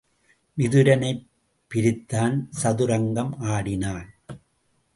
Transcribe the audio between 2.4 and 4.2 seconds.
சதுரங்கம் ஆடி– னான்.